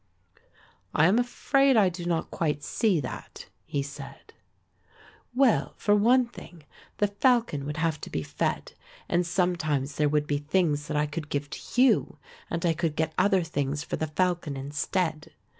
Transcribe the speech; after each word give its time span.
"I 0.95 1.05
am 1.05 1.19
afraid 1.19 1.77
I 1.77 1.89
do 1.89 2.05
not 2.05 2.31
quite 2.31 2.63
see 2.63 2.99
that," 3.01 3.45
he 3.67 3.83
said. 3.83 4.33
"Well, 5.35 5.75
for 5.77 5.93
one 5.93 6.25
thing, 6.25 6.63
the 6.97 7.05
falcon 7.05 7.67
would 7.67 7.77
have 7.77 8.01
to 8.01 8.09
be 8.09 8.23
fed 8.23 8.73
and 9.07 9.27
sometimes 9.27 9.97
there 9.97 10.09
would 10.09 10.25
be 10.25 10.39
things 10.39 10.87
that 10.87 10.97
I 10.97 11.05
could 11.05 11.29
give 11.29 11.51
to 11.51 11.59
you 11.83 12.17
and 12.49 12.65
I 12.65 12.73
could 12.73 12.95
get 12.95 13.13
other 13.19 13.43
things 13.43 13.83
for 13.83 13.95
the 13.95 14.07
falcon 14.07 14.57
instead. 14.57 15.33